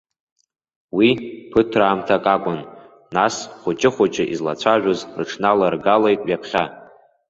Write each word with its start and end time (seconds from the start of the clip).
Уи 0.97 1.09
ԥыҭраамҭак 1.51 2.25
акәын, 2.35 2.59
нас 3.15 3.35
хәыҷы-хәыҷы 3.61 4.23
излацәажәоз 4.33 4.99
рыҽналаргалеит 5.17 6.21
ҩаԥхьа. 6.27 6.63